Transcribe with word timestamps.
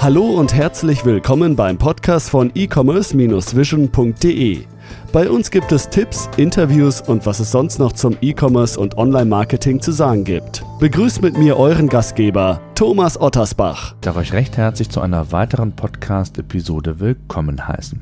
Hallo 0.00 0.38
und 0.38 0.54
herzlich 0.54 1.04
willkommen 1.04 1.56
beim 1.56 1.76
Podcast 1.76 2.30
von 2.30 2.52
e-commerce-vision.de. 2.54 4.64
Bei 5.12 5.28
uns 5.28 5.50
gibt 5.50 5.72
es 5.72 5.90
Tipps, 5.90 6.30
Interviews 6.36 7.00
und 7.00 7.26
was 7.26 7.40
es 7.40 7.50
sonst 7.50 7.80
noch 7.80 7.92
zum 7.92 8.16
E-Commerce 8.20 8.78
und 8.78 8.96
Online-Marketing 8.96 9.80
zu 9.80 9.90
sagen 9.90 10.22
gibt. 10.22 10.62
Begrüßt 10.78 11.20
mit 11.20 11.36
mir 11.36 11.56
euren 11.56 11.88
Gastgeber, 11.88 12.60
Thomas 12.76 13.20
Ottersbach. 13.20 13.94
Ich 13.94 14.00
darf 14.02 14.16
euch 14.16 14.32
recht 14.32 14.56
herzlich 14.56 14.88
zu 14.88 15.00
einer 15.00 15.32
weiteren 15.32 15.72
Podcast-Episode 15.72 17.00
willkommen 17.00 17.66
heißen. 17.66 18.00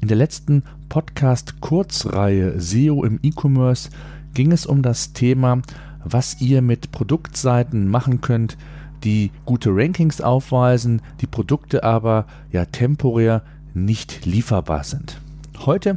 In 0.00 0.08
der 0.08 0.16
letzten 0.16 0.62
Podcast-Kurzreihe 0.88 2.58
SEO 2.58 3.04
im 3.04 3.20
E-Commerce 3.22 3.90
ging 4.32 4.50
es 4.50 4.64
um 4.64 4.80
das 4.80 5.12
Thema, 5.12 5.60
was 6.02 6.40
ihr 6.40 6.62
mit 6.62 6.90
Produktseiten 6.90 7.86
machen 7.86 8.22
könnt, 8.22 8.56
die 9.04 9.30
gute 9.44 9.70
Rankings 9.70 10.20
aufweisen, 10.20 11.02
die 11.20 11.26
Produkte 11.26 11.84
aber 11.84 12.26
ja 12.50 12.64
temporär 12.64 13.42
nicht 13.74 14.24
lieferbar 14.26 14.84
sind. 14.84 15.20
Heute 15.64 15.96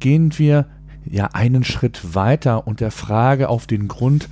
gehen 0.00 0.38
wir 0.38 0.66
ja 1.04 1.30
einen 1.32 1.64
Schritt 1.64 2.14
weiter 2.14 2.66
und 2.66 2.80
der 2.80 2.90
Frage 2.90 3.48
auf 3.48 3.66
den 3.66 3.88
Grund, 3.88 4.28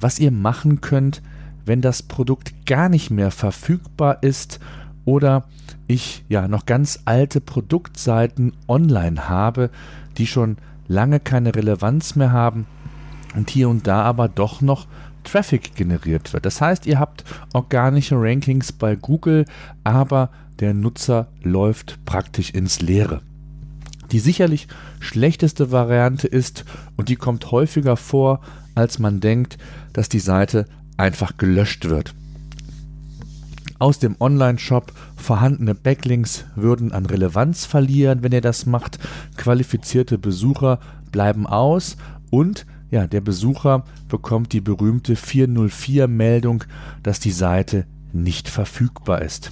was 0.00 0.18
ihr 0.18 0.30
machen 0.30 0.80
könnt, 0.80 1.22
wenn 1.64 1.80
das 1.80 2.02
Produkt 2.02 2.66
gar 2.66 2.88
nicht 2.88 3.10
mehr 3.10 3.30
verfügbar 3.30 4.22
ist 4.22 4.58
oder 5.04 5.44
ich 5.86 6.24
ja 6.28 6.48
noch 6.48 6.66
ganz 6.66 7.00
alte 7.04 7.40
Produktseiten 7.40 8.52
online 8.68 9.28
habe, 9.28 9.70
die 10.16 10.26
schon 10.26 10.56
lange 10.86 11.20
keine 11.20 11.54
Relevanz 11.54 12.16
mehr 12.16 12.32
haben 12.32 12.66
und 13.34 13.50
hier 13.50 13.68
und 13.68 13.86
da 13.86 14.02
aber 14.02 14.28
doch 14.28 14.60
noch 14.60 14.86
Traffic 15.30 15.74
generiert 15.74 16.32
wird. 16.32 16.46
Das 16.46 16.60
heißt, 16.60 16.86
ihr 16.86 16.98
habt 16.98 17.24
organische 17.52 18.16
Rankings 18.18 18.72
bei 18.72 18.96
Google, 18.96 19.44
aber 19.84 20.30
der 20.60 20.74
Nutzer 20.74 21.28
läuft 21.42 22.04
praktisch 22.04 22.50
ins 22.50 22.80
Leere. 22.80 23.20
Die 24.10 24.20
sicherlich 24.20 24.68
schlechteste 25.00 25.70
Variante 25.70 26.26
ist, 26.26 26.64
und 26.96 27.08
die 27.08 27.16
kommt 27.16 27.50
häufiger 27.50 27.96
vor, 27.96 28.40
als 28.74 28.98
man 28.98 29.20
denkt, 29.20 29.58
dass 29.92 30.08
die 30.08 30.18
Seite 30.18 30.64
einfach 30.96 31.36
gelöscht 31.36 31.88
wird. 31.88 32.14
Aus 33.78 33.98
dem 33.98 34.16
Online-Shop 34.18 34.92
vorhandene 35.16 35.74
Backlinks 35.74 36.46
würden 36.56 36.92
an 36.92 37.06
Relevanz 37.06 37.64
verlieren, 37.64 38.22
wenn 38.22 38.32
ihr 38.32 38.40
das 38.40 38.66
macht. 38.66 38.98
Qualifizierte 39.36 40.18
Besucher 40.18 40.80
bleiben 41.12 41.46
aus 41.46 41.96
und 42.30 42.66
ja, 42.90 43.06
der 43.06 43.20
Besucher 43.20 43.84
bekommt 44.08 44.52
die 44.52 44.60
berühmte 44.60 45.14
404-Meldung, 45.14 46.64
dass 47.02 47.20
die 47.20 47.32
Seite 47.32 47.86
nicht 48.12 48.48
verfügbar 48.48 49.22
ist. 49.22 49.50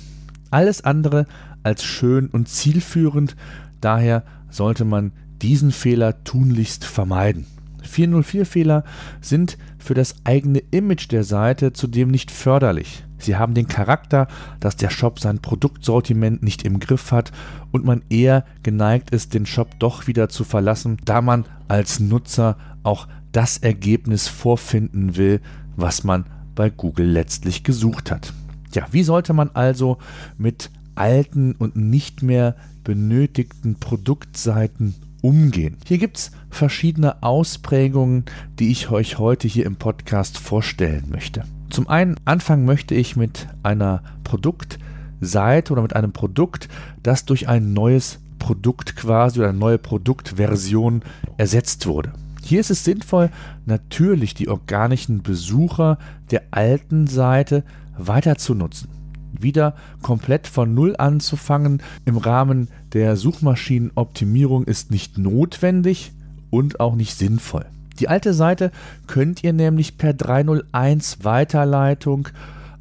Alles 0.50 0.82
andere 0.84 1.26
als 1.62 1.84
schön 1.84 2.28
und 2.28 2.48
zielführend, 2.48 3.36
daher 3.80 4.24
sollte 4.50 4.84
man 4.84 5.12
diesen 5.42 5.72
Fehler 5.72 6.24
tunlichst 6.24 6.84
vermeiden. 6.84 7.46
404-Fehler 7.86 8.84
sind 9.20 9.58
für 9.78 9.94
das 9.94 10.16
eigene 10.24 10.60
Image 10.70 11.10
der 11.10 11.24
Seite 11.24 11.72
zudem 11.72 12.10
nicht 12.10 12.30
förderlich. 12.30 13.04
Sie 13.18 13.36
haben 13.36 13.54
den 13.54 13.66
Charakter, 13.66 14.28
dass 14.60 14.76
der 14.76 14.90
Shop 14.90 15.20
sein 15.20 15.40
Produktsortiment 15.40 16.42
nicht 16.42 16.64
im 16.64 16.80
Griff 16.80 17.12
hat 17.12 17.32
und 17.72 17.84
man 17.84 18.02
eher 18.10 18.44
geneigt 18.62 19.10
ist, 19.10 19.34
den 19.34 19.46
Shop 19.46 19.78
doch 19.78 20.06
wieder 20.06 20.28
zu 20.28 20.44
verlassen, 20.44 20.98
da 21.04 21.22
man 21.22 21.46
als 21.68 21.98
Nutzer 21.98 22.56
auch 22.82 23.08
das 23.32 23.58
Ergebnis 23.58 24.28
vorfinden 24.28 25.16
will, 25.16 25.40
was 25.76 26.04
man 26.04 26.26
bei 26.54 26.70
Google 26.70 27.06
letztlich 27.06 27.64
gesucht 27.64 28.10
hat. 28.10 28.32
Ja, 28.74 28.86
wie 28.90 29.02
sollte 29.02 29.32
man 29.32 29.50
also 29.54 29.98
mit 30.36 30.70
alten 30.94 31.52
und 31.52 31.76
nicht 31.76 32.22
mehr 32.22 32.56
benötigten 32.84 33.76
Produktseiten 33.76 34.94
umgehen? 35.26 35.76
Hier 35.84 35.98
gibt 35.98 36.18
es 36.18 36.30
verschiedene 36.50 37.24
Ausprägungen, 37.24 38.24
die 38.60 38.70
ich 38.70 38.90
euch 38.90 39.18
heute 39.18 39.48
hier 39.48 39.66
im 39.66 39.74
Podcast 39.74 40.38
vorstellen 40.38 41.06
möchte. 41.10 41.42
Zum 41.68 41.88
einen 41.88 42.14
anfangen 42.24 42.64
möchte 42.64 42.94
ich 42.94 43.16
mit 43.16 43.48
einer 43.64 44.04
Produktseite 44.22 45.72
oder 45.72 45.82
mit 45.82 45.96
einem 45.96 46.12
Produkt, 46.12 46.68
das 47.02 47.24
durch 47.24 47.48
ein 47.48 47.72
neues 47.72 48.20
Produkt 48.38 48.94
quasi 48.94 49.40
oder 49.40 49.48
eine 49.48 49.58
neue 49.58 49.78
Produktversion 49.78 51.02
ersetzt 51.38 51.88
wurde. 51.88 52.12
Hier 52.44 52.60
ist 52.60 52.70
es 52.70 52.84
sinnvoll, 52.84 53.30
natürlich 53.64 54.34
die 54.34 54.48
organischen 54.48 55.24
Besucher 55.24 55.98
der 56.30 56.42
alten 56.52 57.08
Seite 57.08 57.64
weiter 57.98 58.36
zu 58.36 58.54
nutzen. 58.54 58.95
Wieder 59.42 59.74
komplett 60.02 60.46
von 60.46 60.74
Null 60.74 60.94
anzufangen 60.96 61.82
im 62.04 62.16
Rahmen 62.16 62.68
der 62.92 63.16
Suchmaschinenoptimierung 63.16 64.64
ist 64.64 64.90
nicht 64.90 65.18
notwendig 65.18 66.12
und 66.50 66.80
auch 66.80 66.94
nicht 66.94 67.16
sinnvoll. 67.16 67.66
Die 67.98 68.08
alte 68.08 68.34
Seite 68.34 68.72
könnt 69.06 69.42
ihr 69.42 69.52
nämlich 69.52 69.96
per 69.96 70.12
301 70.12 71.24
Weiterleitung 71.24 72.28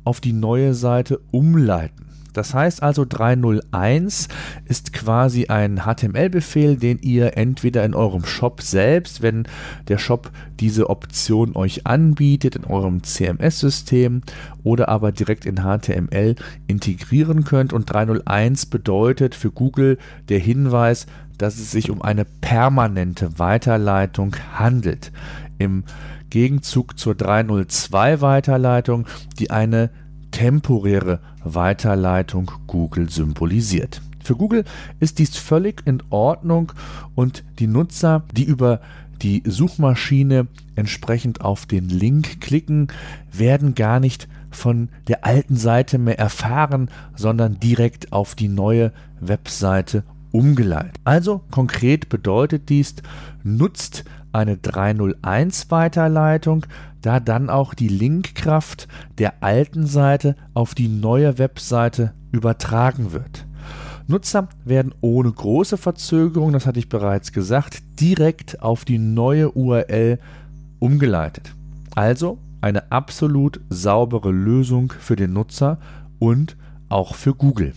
auf 0.03 0.21
die 0.21 0.33
neue 0.33 0.73
Seite 0.73 1.19
umleiten. 1.31 2.04
Das 2.35 2.53
heißt 2.53 2.83
also 2.83 3.05
301 3.07 4.27
ist 4.65 4.93
quasi 4.93 5.47
ein 5.47 5.81
HTML-Befehl, 5.85 6.75
den 6.75 6.99
ihr 6.99 7.37
entweder 7.37 7.85
in 7.85 7.93
eurem 7.93 8.25
Shop 8.25 8.61
selbst, 8.61 9.21
wenn 9.21 9.47
der 9.87 9.97
Shop 9.97 10.31
diese 10.59 10.89
Option 10.89 11.55
euch 11.55 11.87
anbietet, 11.87 12.55
in 12.55 12.65
eurem 12.65 13.03
CMS-System 13.03 14.21
oder 14.63 14.89
aber 14.89 15.11
direkt 15.11 15.45
in 15.45 15.61
HTML 15.61 16.35
integrieren 16.67 17.45
könnt. 17.45 17.71
Und 17.71 17.85
301 17.91 18.65
bedeutet 18.65 19.33
für 19.33 19.51
Google 19.51 19.97
der 20.27 20.39
Hinweis, 20.39 21.07
dass 21.37 21.55
es 21.55 21.71
sich 21.71 21.89
um 21.89 22.01
eine 22.01 22.25
permanente 22.25 23.39
Weiterleitung 23.39 24.35
handelt. 24.53 25.11
Im 25.57 25.83
Gegenzug 26.29 26.99
zur 26.99 27.15
302 27.15 28.19
Weiterleitung, 28.19 29.05
die 29.39 29.51
eine 29.51 29.89
temporäre 30.35 31.21
Weiterleitung 31.45 32.51
Google 32.67 33.09
symbolisiert. 33.09 34.01
Für 34.21 34.35
Google 34.35 34.65
ist 34.99 35.19
dies 35.19 35.37
völlig 35.37 35.81
in 35.85 36.03
Ordnung 36.09 36.73
und 37.15 37.45
die 37.59 37.67
Nutzer, 37.67 38.23
die 38.35 38.43
über 38.43 38.81
die 39.21 39.43
Suchmaschine 39.45 40.47
entsprechend 40.75 41.39
auf 41.39 41.65
den 41.65 41.87
Link 41.87 42.41
klicken, 42.41 42.89
werden 43.31 43.75
gar 43.75 44.01
nicht 44.01 44.27
von 44.51 44.89
der 45.07 45.23
alten 45.23 45.55
Seite 45.55 45.97
mehr 45.97 46.19
erfahren, 46.19 46.89
sondern 47.15 47.57
direkt 47.61 48.11
auf 48.11 48.35
die 48.35 48.49
neue 48.49 48.91
Webseite 49.21 50.03
umgeleitet. 50.31 50.99
Also 51.05 51.43
konkret 51.49 52.09
bedeutet 52.09 52.67
dies, 52.67 52.95
nutzt 53.43 54.03
eine 54.35 54.57
301 54.57 55.71
Weiterleitung, 55.71 56.65
da 57.01 57.19
dann 57.19 57.49
auch 57.49 57.73
die 57.73 57.87
Linkkraft 57.87 58.87
der 59.17 59.41
alten 59.41 59.87
Seite 59.87 60.35
auf 60.53 60.75
die 60.75 60.89
neue 60.89 61.37
Webseite 61.37 62.13
übertragen 62.31 63.13
wird. 63.13 63.45
Nutzer 64.07 64.49
werden 64.65 64.93
ohne 65.01 65.31
große 65.31 65.77
Verzögerung, 65.77 66.51
das 66.51 66.67
hatte 66.67 66.79
ich 66.79 66.89
bereits 66.89 67.31
gesagt, 67.31 67.81
direkt 67.99 68.61
auf 68.61 68.85
die 68.85 68.99
neue 68.99 69.51
URL 69.51 70.19
umgeleitet. 70.79 71.55
Also 71.95 72.37
eine 72.61 72.91
absolut 72.91 73.61
saubere 73.69 74.31
Lösung 74.31 74.93
für 74.99 75.15
den 75.15 75.33
Nutzer 75.33 75.79
und 76.19 76.57
auch 76.89 77.15
für 77.15 77.33
Google. 77.33 77.73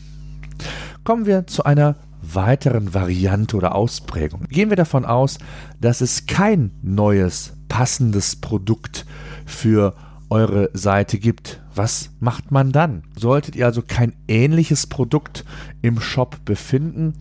Kommen 1.04 1.24
wir 1.24 1.46
zu 1.46 1.64
einer 1.64 1.94
weiteren 2.34 2.94
Variante 2.94 3.56
oder 3.56 3.74
Ausprägung. 3.74 4.44
Gehen 4.48 4.70
wir 4.70 4.76
davon 4.76 5.04
aus, 5.04 5.38
dass 5.80 6.00
es 6.00 6.26
kein 6.26 6.72
neues 6.82 7.54
passendes 7.68 8.36
Produkt 8.36 9.06
für 9.46 9.94
eure 10.30 10.70
Seite 10.74 11.18
gibt. 11.18 11.60
Was 11.74 12.10
macht 12.20 12.50
man 12.50 12.72
dann? 12.72 13.02
Solltet 13.16 13.56
ihr 13.56 13.66
also 13.66 13.82
kein 13.82 14.14
ähnliches 14.26 14.86
Produkt 14.86 15.44
im 15.80 16.00
Shop 16.00 16.44
befinden, 16.44 17.14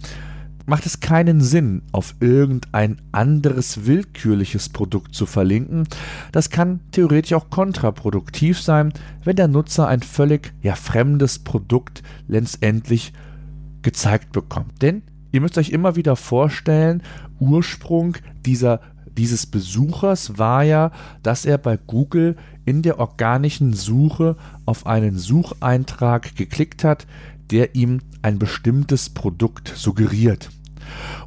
macht 0.66 0.86
es 0.86 1.00
keinen 1.00 1.40
Sinn, 1.42 1.82
auf 1.94 2.16
irgendein 2.20 2.98
anderes 3.14 3.86
willkürliches 3.86 4.70
Produkt 4.70 5.16
zu 5.16 5.26
verlinken. 5.26 5.88
Das 6.34 6.50
kann 6.50 6.82
theoretisch 6.92 7.34
auch 7.34 7.50
kontraproduktiv 7.50 8.62
sein, 8.62 8.92
wenn 9.24 9.38
der 9.38 9.48
Nutzer 9.48 9.88
ein 9.88 10.02
völlig 10.02 10.54
ja, 10.62 10.76
fremdes 10.76 11.40
Produkt 11.40 12.04
letztendlich 12.28 13.14
gezeigt 13.88 14.34
bekommt. 14.34 14.82
Denn 14.82 15.02
ihr 15.32 15.40
müsst 15.40 15.58
euch 15.58 15.70
immer 15.70 15.96
wieder 15.96 16.18
vorstellen, 16.18 17.02
Ursprung 17.40 18.18
dieser 18.46 18.82
dieses 19.18 19.46
Besuchers 19.46 20.38
war 20.38 20.62
ja, 20.64 20.92
dass 21.24 21.46
er 21.46 21.58
bei 21.58 21.78
Google 21.78 22.36
in 22.66 22.82
der 22.82 23.00
organischen 23.00 23.72
Suche 23.72 24.36
auf 24.66 24.86
einen 24.86 25.18
Sucheintrag 25.18 26.36
geklickt 26.36 26.84
hat, 26.84 27.08
der 27.50 27.76
ihm 27.76 28.02
ein 28.22 28.38
bestimmtes 28.40 29.10
Produkt 29.10 29.72
suggeriert. 29.74 30.50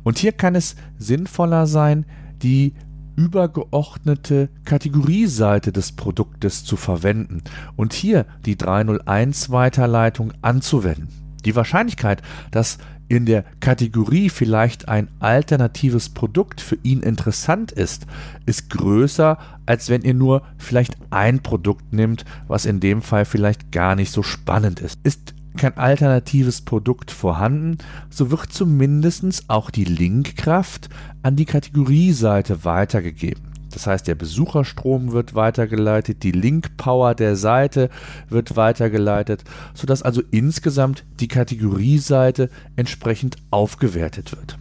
Und 0.03 0.19
hier 0.19 0.33
kann 0.33 0.55
es 0.55 0.77
sinnvoller 0.99 1.67
sein, 1.67 2.05
die 2.43 2.75
übergeordnete 3.17 4.51
Kategorieseite 4.67 5.73
des 5.73 5.93
Produktes 5.93 6.65
zu 6.65 6.77
verwenden 6.77 7.43
und 7.75 7.95
hier 7.95 8.27
die 8.45 8.57
301 8.57 9.51
Weiterleitung 9.51 10.33
anzuwenden. 10.43 11.09
Die 11.45 11.57
Wahrscheinlichkeit, 11.57 12.23
dass 12.51 12.79
in 13.09 13.27
der 13.27 13.45
Kategorie 13.59 14.31
vielleicht 14.31 14.89
ein 14.89 15.09
alternatives 15.19 16.11
Produkt 16.11 16.61
für 16.61 16.79
ihn 16.85 17.01
interessant 17.01 17.73
ist, 17.73 18.07
ist 18.47 18.71
größer, 18.71 19.37
als 19.67 19.89
wenn 19.91 20.03
ihr 20.03 20.15
nur 20.15 20.43
vielleicht 20.59 20.97
ein 21.11 21.41
Produkt 21.41 21.93
nimmt, 21.93 22.25
was 22.47 22.67
in 22.67 22.79
dem 22.79 23.03
Fall 23.03 23.25
vielleicht 23.25 23.73
gar 23.73 23.97
nicht 23.97 24.13
so 24.13 24.23
spannend 24.23 24.79
ist. 24.79 25.01
Ist 25.03 25.35
kein 25.57 25.77
alternatives 25.77 26.61
Produkt 26.61 27.11
vorhanden, 27.11 27.79
so 28.09 28.31
wird 28.31 28.53
zumindest 28.53 29.45
auch 29.49 29.71
die 29.71 29.85
Linkkraft 29.85 30.89
an 31.23 31.35
die 31.35 31.47
Kategorieseite 31.47 32.65
weitergegeben. 32.65 33.50
Das 33.73 33.87
heißt, 33.87 34.07
der 34.07 34.15
Besucherstrom 34.15 35.13
wird 35.13 35.35
weitergeleitet, 35.35 36.23
die 36.23 36.33
Link-Power 36.33 37.15
der 37.15 37.37
Seite 37.37 37.91
wird 38.29 38.57
weitergeleitet, 38.57 39.45
sodass 39.75 40.03
also 40.03 40.23
insgesamt 40.31 41.05
die 41.21 41.29
Kategorieseite 41.29 42.51
entsprechend 42.77 43.37
aufgewertet 43.51 44.33
wird. 44.33 44.59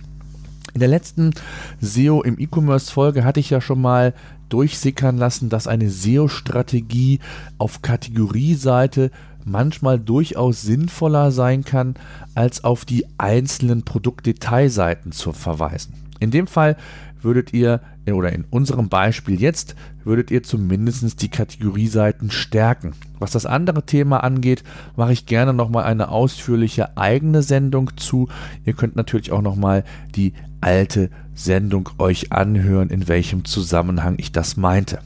In 0.73 0.79
der 0.79 0.89
letzten 0.89 1.33
SEO 1.81 2.21
im 2.21 2.39
E-Commerce-Folge 2.39 3.23
hatte 3.23 3.39
ich 3.39 3.49
ja 3.49 3.59
schon 3.59 3.81
mal 3.81 4.13
durchsickern 4.49 5.17
lassen, 5.17 5.49
dass 5.49 5.67
eine 5.67 5.89
SEO-Strategie 5.89 7.19
auf 7.57 7.81
Kategorieseite 7.81 9.11
manchmal 9.45 9.99
durchaus 9.99 10.61
sinnvoller 10.61 11.31
sein 11.31 11.63
kann, 11.63 11.95
als 12.35 12.63
auf 12.63 12.85
die 12.85 13.05
einzelnen 13.17 13.83
Produktdetailseiten 13.83 15.11
zu 15.11 15.33
verweisen. 15.33 15.93
In 16.19 16.31
dem 16.31 16.47
Fall 16.47 16.75
würdet 17.21 17.53
ihr, 17.53 17.81
oder 18.11 18.31
in 18.33 18.45
unserem 18.49 18.89
Beispiel 18.89 19.39
jetzt, 19.39 19.75
würdet 20.03 20.31
ihr 20.31 20.43
zumindest 20.43 21.21
die 21.21 21.29
Kategorieseiten 21.29 22.31
stärken. 22.31 22.93
Was 23.19 23.31
das 23.31 23.45
andere 23.45 23.85
Thema 23.85 24.23
angeht, 24.23 24.63
mache 24.95 25.13
ich 25.13 25.25
gerne 25.25 25.53
nochmal 25.53 25.83
eine 25.83 26.09
ausführliche 26.09 26.97
eigene 26.97 27.43
Sendung 27.43 27.91
zu. 27.97 28.29
Ihr 28.65 28.73
könnt 28.73 28.95
natürlich 28.95 29.31
auch 29.31 29.41
nochmal 29.41 29.83
die 30.15 30.33
alte 30.61 31.09
Sendung 31.33 31.89
euch 31.97 32.31
anhören, 32.31 32.89
in 32.89 33.07
welchem 33.07 33.45
Zusammenhang 33.45 34.15
ich 34.17 34.31
das 34.31 34.57
meinte. 34.57 34.99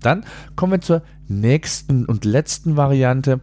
Dann 0.00 0.24
kommen 0.54 0.72
wir 0.72 0.80
zur 0.80 1.02
nächsten 1.28 2.04
und 2.04 2.24
letzten 2.24 2.76
Variante. 2.76 3.40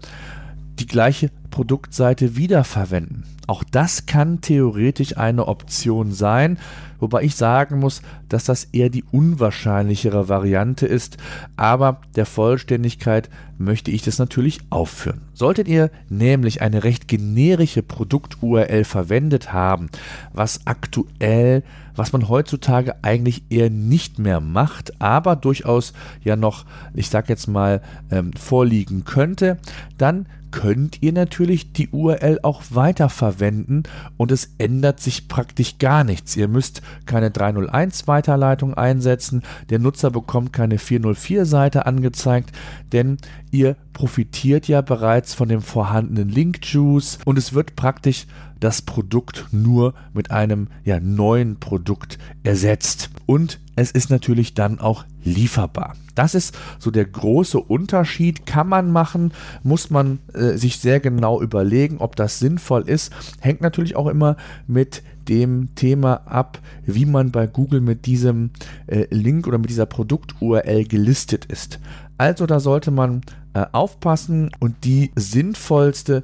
Die 0.79 0.87
gleiche 0.87 1.29
Produktseite 1.51 2.35
wiederverwenden. 2.35 3.25
Auch 3.45 3.63
das 3.63 4.05
kann 4.05 4.41
theoretisch 4.41 5.17
eine 5.17 5.47
Option 5.47 6.13
sein, 6.13 6.57
wobei 6.99 7.23
ich 7.23 7.35
sagen 7.35 7.79
muss, 7.79 8.01
dass 8.29 8.45
das 8.45 8.63
eher 8.71 8.89
die 8.89 9.03
unwahrscheinlichere 9.03 10.29
Variante 10.29 10.87
ist, 10.87 11.17
aber 11.57 12.01
der 12.15 12.25
Vollständigkeit 12.25 13.29
möchte 13.57 13.91
ich 13.91 14.01
das 14.01 14.17
natürlich 14.17 14.61
aufführen. 14.69 15.21
Solltet 15.33 15.67
ihr 15.67 15.91
nämlich 16.09 16.61
eine 16.61 16.83
recht 16.85 17.07
generische 17.07 17.83
Produkt-URL 17.83 18.85
verwendet 18.85 19.51
haben, 19.51 19.89
was 20.31 20.61
aktuell, 20.65 21.63
was 21.95 22.13
man 22.13 22.29
heutzutage 22.29 23.03
eigentlich 23.03 23.43
eher 23.49 23.69
nicht 23.69 24.19
mehr 24.19 24.39
macht, 24.39 25.01
aber 25.01 25.35
durchaus 25.35 25.93
ja 26.23 26.35
noch, 26.35 26.65
ich 26.93 27.09
sag 27.09 27.29
jetzt 27.29 27.47
mal, 27.47 27.81
ähm, 28.09 28.31
vorliegen 28.33 29.03
könnte, 29.03 29.59
dann 29.97 30.25
könnt 30.53 31.01
ihr 31.01 31.13
natürlich 31.13 31.73
die 31.73 31.89
URL 31.89 32.39
auch 32.43 32.61
weiterverwenden 32.69 33.83
und 34.17 34.31
es 34.31 34.53
ändert 34.59 34.99
sich 34.99 35.27
praktisch 35.27 35.79
gar 35.79 36.03
nichts. 36.03 36.37
Ihr 36.37 36.47
müsst 36.47 36.83
keine 37.07 37.31
301 37.31 38.07
Weiterleitung 38.07 38.75
einsetzen, 38.75 39.41
der 39.71 39.79
Nutzer 39.79 40.11
bekommt 40.11 40.53
keine 40.53 40.77
404 40.77 41.45
Seite 41.47 41.87
angezeigt, 41.87 42.51
denn 42.91 43.17
ihr 43.49 43.75
profitiert 43.93 44.67
ja 44.67 44.81
bereits 44.81 45.33
von 45.33 45.49
dem 45.49 45.61
vorhandenen 45.61 46.29
Link 46.29 46.59
Juice 46.61 47.17
und 47.25 47.39
es 47.39 47.53
wird 47.53 47.75
praktisch 47.75 48.27
das 48.63 48.81
Produkt 48.81 49.47
nur 49.51 49.93
mit 50.13 50.31
einem 50.31 50.67
ja, 50.85 50.99
neuen 50.99 51.57
Produkt 51.59 52.17
ersetzt. 52.43 53.09
Und 53.25 53.59
es 53.75 53.91
ist 53.91 54.09
natürlich 54.09 54.53
dann 54.53 54.79
auch 54.79 55.03
lieferbar. 55.25 55.95
Das 56.15 56.33
ist 56.35 56.55
so 56.79 56.89
der 56.89 57.05
große 57.05 57.59
Unterschied. 57.59 58.45
Kann 58.45 58.69
man 58.69 58.91
machen, 58.91 59.33
muss 59.63 59.89
man 59.89 60.19
äh, 60.33 60.57
sich 60.57 60.79
sehr 60.79 61.01
genau 61.01 61.41
überlegen, 61.41 61.97
ob 61.97 62.15
das 62.15 62.39
sinnvoll 62.39 62.87
ist. 62.87 63.11
Hängt 63.41 63.61
natürlich 63.61 63.95
auch 63.97 64.07
immer 64.07 64.37
mit 64.67 65.03
dem 65.27 65.75
Thema 65.75 66.21
ab, 66.25 66.59
wie 66.85 67.05
man 67.05 67.31
bei 67.31 67.47
Google 67.47 67.81
mit 67.81 68.05
diesem 68.05 68.51
äh, 68.87 69.07
Link 69.09 69.45
oder 69.45 69.57
mit 69.57 69.69
dieser 69.69 69.85
Produkt-URL 69.87 70.85
gelistet 70.85 71.45
ist. 71.45 71.79
Also 72.17 72.45
da 72.45 72.59
sollte 72.59 72.91
man 72.91 73.21
äh, 73.53 73.65
aufpassen 73.71 74.51
und 74.59 74.85
die 74.85 75.11
sinnvollste 75.15 76.23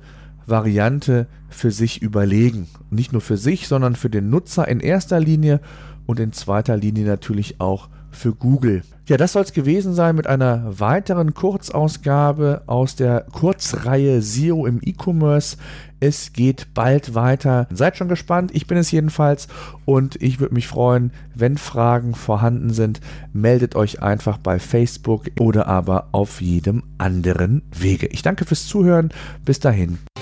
Variante 0.49 1.27
für 1.49 1.71
sich 1.71 2.01
überlegen. 2.01 2.67
Nicht 2.89 3.11
nur 3.11 3.21
für 3.21 3.37
sich, 3.37 3.67
sondern 3.67 3.95
für 3.95 4.09
den 4.09 4.29
Nutzer 4.29 4.67
in 4.67 4.79
erster 4.79 5.19
Linie 5.19 5.61
und 6.05 6.19
in 6.19 6.33
zweiter 6.33 6.77
Linie 6.77 7.05
natürlich 7.05 7.59
auch 7.61 7.89
für 8.11 8.33
Google. 8.33 8.83
Ja, 9.07 9.17
das 9.17 9.33
soll 9.33 9.41
es 9.41 9.53
gewesen 9.53 9.93
sein 9.95 10.15
mit 10.15 10.27
einer 10.27 10.79
weiteren 10.79 11.33
Kurzausgabe 11.33 12.61
aus 12.67 12.95
der 12.95 13.25
Kurzreihe 13.31 14.21
SEO 14.21 14.67
im 14.67 14.79
E-Commerce. 14.83 15.57
Es 15.99 16.31
geht 16.31 16.73
bald 16.75 17.15
weiter. 17.15 17.67
Seid 17.71 17.97
schon 17.97 18.07
gespannt, 18.07 18.51
ich 18.53 18.67
bin 18.67 18.77
es 18.77 18.91
jedenfalls 18.91 19.47
und 19.85 20.21
ich 20.21 20.39
würde 20.39 20.53
mich 20.53 20.67
freuen, 20.67 21.11
wenn 21.33 21.57
Fragen 21.57 22.13
vorhanden 22.13 22.71
sind, 22.71 23.01
meldet 23.33 23.75
euch 23.75 24.01
einfach 24.01 24.37
bei 24.37 24.59
Facebook 24.59 25.25
oder 25.39 25.67
aber 25.67 26.09
auf 26.11 26.39
jedem 26.39 26.83
anderen 26.99 27.63
Wege. 27.71 28.07
Ich 28.07 28.21
danke 28.21 28.45
fürs 28.45 28.67
Zuhören. 28.67 29.09
Bis 29.43 29.59
dahin. 29.59 29.97